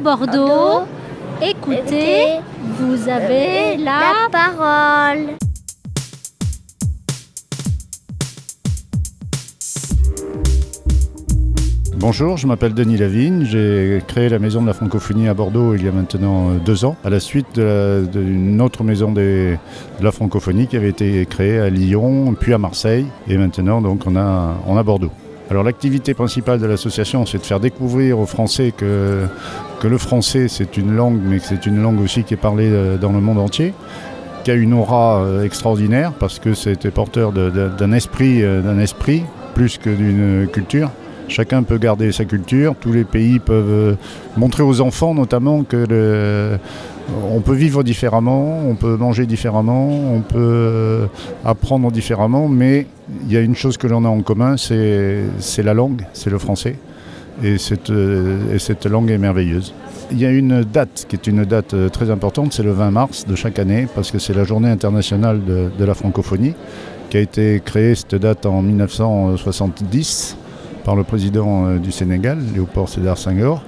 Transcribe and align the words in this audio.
Bordeaux, 0.00 0.86
écoutez, 1.42 2.38
vous 2.78 3.08
avez 3.08 3.76
la... 3.78 4.28
parole. 4.30 5.36
Bonjour, 11.96 12.36
je 12.36 12.46
m'appelle 12.46 12.74
Denis 12.74 12.98
Lavigne. 12.98 13.44
J'ai 13.44 14.02
créé 14.06 14.28
la 14.28 14.38
Maison 14.38 14.60
de 14.62 14.66
la 14.66 14.74
Francophonie 14.74 15.28
à 15.28 15.34
Bordeaux 15.34 15.74
il 15.74 15.84
y 15.84 15.88
a 15.88 15.92
maintenant 15.92 16.50
euh, 16.50 16.58
deux 16.64 16.84
ans, 16.84 16.96
à 17.04 17.10
la 17.10 17.20
suite 17.20 17.58
d'une 17.58 18.60
autre 18.60 18.84
maison 18.84 19.12
des- 19.12 19.58
de 19.98 20.04
la 20.04 20.12
francophonie 20.12 20.66
qui 20.66 20.76
avait 20.76 20.90
été 20.90 21.24
créée 21.26 21.58
à 21.58 21.70
Lyon, 21.70 22.34
puis 22.38 22.52
à 22.52 22.58
Marseille, 22.58 23.06
et 23.28 23.36
maintenant 23.38 23.80
donc 23.80 24.02
on 24.06 24.14
a, 24.16 24.54
on 24.66 24.76
a 24.76 24.82
Bordeaux. 24.82 25.10
Alors 25.50 25.62
l'activité 25.62 26.14
principale 26.14 26.60
de 26.60 26.66
l'association, 26.66 27.24
c'est 27.24 27.38
de 27.38 27.44
faire 27.44 27.60
découvrir 27.60 28.18
aux 28.18 28.26
Français 28.26 28.72
que, 28.76 29.26
que 29.80 29.86
le 29.86 29.98
français 29.98 30.48
c'est 30.48 30.76
une 30.76 30.94
langue, 30.94 31.20
mais 31.22 31.38
que 31.38 31.44
c'est 31.46 31.66
une 31.66 31.80
langue 31.80 32.00
aussi 32.00 32.24
qui 32.24 32.34
est 32.34 32.38
parlée 32.38 32.68
euh, 32.70 32.96
dans 32.96 33.12
le 33.12 33.20
monde 33.20 33.38
entier 33.38 33.72
qui 34.46 34.52
a 34.52 34.54
une 34.54 34.74
aura 34.74 35.22
euh, 35.22 35.42
extraordinaire 35.42 36.12
parce 36.12 36.38
que 36.38 36.54
c'était 36.54 36.92
porteur 36.92 37.32
d'un 37.32 37.90
esprit, 37.90 38.44
euh, 38.44 38.60
d'un 38.60 38.78
esprit 38.78 39.24
plus 39.56 39.76
que 39.76 39.90
d'une 39.90 40.46
culture. 40.46 40.92
Chacun 41.28 41.62
peut 41.64 41.78
garder 41.78 42.12
sa 42.12 42.24
culture, 42.24 42.74
tous 42.80 42.92
les 42.92 43.04
pays 43.04 43.38
peuvent 43.38 43.68
euh, 43.68 43.94
montrer 44.36 44.62
aux 44.62 44.80
enfants 44.80 45.14
notamment 45.14 45.64
que 45.64 46.58
on 47.30 47.40
peut 47.40 47.54
vivre 47.54 47.82
différemment, 47.82 48.60
on 48.68 48.74
peut 48.74 48.96
manger 48.96 49.26
différemment, 49.26 49.88
on 49.88 50.20
peut 50.20 50.38
euh, 50.38 51.06
apprendre 51.44 51.90
différemment, 51.92 52.48
mais 52.48 52.86
il 53.26 53.32
y 53.32 53.36
a 53.36 53.40
une 53.40 53.54
chose 53.54 53.76
que 53.76 53.86
l'on 53.86 54.04
a 54.04 54.08
en 54.08 54.22
commun, 54.22 54.56
c'est 54.56 55.62
la 55.62 55.74
langue, 55.74 56.02
c'est 56.12 56.30
le 56.30 56.38
français. 56.38 56.76
Et 57.44 57.58
cette, 57.58 57.90
euh, 57.90 58.54
et 58.54 58.58
cette 58.58 58.86
langue 58.86 59.10
est 59.10 59.18
merveilleuse. 59.18 59.74
Il 60.10 60.18
y 60.18 60.24
a 60.24 60.30
une 60.30 60.62
date 60.62 61.06
qui 61.08 61.16
est 61.16 61.26
une 61.26 61.44
date 61.44 61.74
très 61.92 62.10
importante, 62.10 62.52
c'est 62.52 62.62
le 62.62 62.72
20 62.72 62.90
mars 62.90 63.26
de 63.26 63.34
chaque 63.34 63.58
année, 63.58 63.86
parce 63.94 64.10
que 64.10 64.18
c'est 64.18 64.34
la 64.34 64.44
journée 64.44 64.70
internationale 64.70 65.44
de, 65.44 65.68
de 65.76 65.84
la 65.84 65.94
francophonie, 65.94 66.54
qui 67.10 67.18
a 67.18 67.20
été 67.20 67.60
créée, 67.64 67.94
cette 67.94 68.14
date, 68.14 68.46
en 68.46 68.62
1970 68.62 70.36
par 70.86 70.94
le 70.94 71.02
président 71.02 71.66
euh, 71.66 71.78
du 71.78 71.90
Sénégal, 71.90 72.38
Léopold 72.54 72.88
Sédar 72.88 73.18
Senghor. 73.18 73.60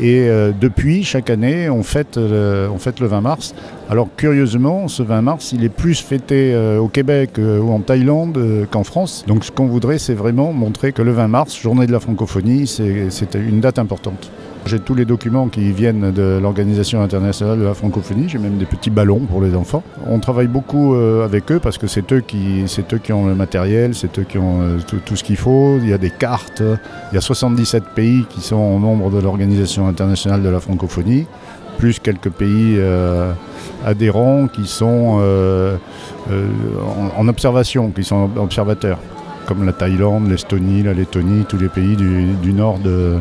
Et 0.00 0.20
euh, 0.22 0.52
depuis, 0.58 1.04
chaque 1.04 1.28
année, 1.28 1.68
on 1.68 1.82
fête, 1.82 2.16
le, 2.16 2.66
on 2.72 2.78
fête 2.78 2.98
le 2.98 3.06
20 3.08 3.20
mars. 3.20 3.54
Alors 3.90 4.08
curieusement, 4.16 4.88
ce 4.88 5.02
20 5.02 5.20
mars, 5.20 5.52
il 5.52 5.64
est 5.64 5.68
plus 5.68 6.00
fêté 6.00 6.54
euh, 6.54 6.78
au 6.78 6.88
Québec 6.88 7.32
ou 7.38 7.70
en 7.70 7.80
Thaïlande 7.80 8.66
qu'en 8.70 8.84
France. 8.84 9.24
Donc 9.26 9.44
ce 9.44 9.50
qu'on 9.50 9.66
voudrait, 9.66 9.98
c'est 9.98 10.14
vraiment 10.14 10.54
montrer 10.54 10.92
que 10.92 11.02
le 11.02 11.12
20 11.12 11.28
mars, 11.28 11.60
journée 11.60 11.86
de 11.86 11.92
la 11.92 12.00
francophonie, 12.00 12.66
c'est 12.66 13.34
une 13.34 13.60
date 13.60 13.78
importante. 13.78 14.30
J'ai 14.64 14.78
tous 14.78 14.94
les 14.94 15.04
documents 15.04 15.48
qui 15.48 15.72
viennent 15.72 16.12
de 16.12 16.38
l'Organisation 16.40 17.02
internationale 17.02 17.58
de 17.58 17.64
la 17.64 17.74
francophonie. 17.74 18.28
J'ai 18.28 18.38
même 18.38 18.58
des 18.58 18.64
petits 18.64 18.90
ballons 18.90 19.18
pour 19.18 19.42
les 19.42 19.56
enfants. 19.56 19.82
On 20.06 20.20
travaille 20.20 20.46
beaucoup 20.46 20.94
euh, 20.94 21.24
avec 21.24 21.50
eux 21.50 21.58
parce 21.58 21.78
que 21.78 21.88
c'est 21.88 22.12
eux 22.12 22.20
qui, 22.20 22.64
eux 22.92 22.98
qui 22.98 23.12
ont 23.12 23.26
le 23.26 23.34
matériel, 23.34 23.94
c'est 23.94 24.20
eux 24.20 24.22
qui 24.22 24.38
ont 24.38 24.62
euh, 24.62 24.78
tout, 25.04 25.16
ce 25.16 25.24
qu'il 25.24 25.36
faut. 25.36 25.78
Il 25.82 25.88
y 25.88 25.92
a 25.92 25.98
des 25.98 26.10
cartes. 26.10 26.62
Il 27.10 27.14
y 27.14 27.18
a 27.18 27.20
77 27.20 27.86
pays 27.94 28.24
qui 28.30 28.40
sont 28.40 28.78
membres 28.78 29.10
de 29.10 29.18
l'Organisation 29.18 29.88
internationale 29.88 30.42
de 30.42 30.48
la 30.48 30.60
francophonie, 30.60 31.26
plus 31.78 31.98
quelques 31.98 32.30
pays 32.30 32.76
euh, 32.78 33.32
adhérents 33.84 34.46
qui 34.46 34.68
sont 34.68 35.20
en 37.18 37.28
observation, 37.28 37.90
qui 37.90 38.04
sont 38.04 38.30
observateurs 38.36 38.98
comme 39.46 39.64
la 39.64 39.72
Thaïlande, 39.72 40.28
l'Estonie, 40.28 40.82
la 40.82 40.94
Lettonie, 40.94 41.44
tous 41.48 41.58
les 41.58 41.68
pays 41.68 41.96
du, 41.96 42.32
du 42.42 42.52
nord 42.52 42.78
de, 42.78 43.16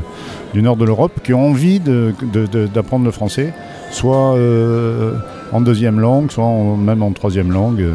du 0.54 0.62
nord 0.62 0.76
de 0.78 0.86
l'Europe 0.86 1.20
qui 1.24 1.34
ont 1.34 1.48
envie 1.50 1.80
de- 1.80 2.14
de- 2.34 2.46
de- 2.46 2.68
d'apprendre 2.68 3.06
le 3.06 3.12
français, 3.12 3.54
soit 3.92 4.36
euh, 4.36 5.14
en 5.52 5.62
deuxième 5.62 6.00
langue, 6.00 6.32
soit 6.32 6.44
en- 6.46 6.78
même 6.78 7.02
en 7.04 7.12
troisième 7.12 7.52
langue. 7.52 7.82
euh, 7.82 7.94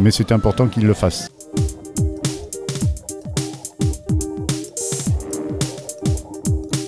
mais 0.00 0.10
c'est 0.10 0.32
important 0.32 0.66
qu'ils 0.66 0.86
le 0.86 0.94
fassent. 0.94 1.28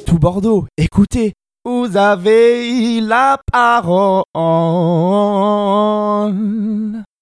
Tout 0.07 0.19
Bordeaux, 0.19 0.67
écoutez, 0.77 1.35
vous 1.65 1.97
avez 1.97 3.01
la 3.01 3.39
parole. 3.53 4.25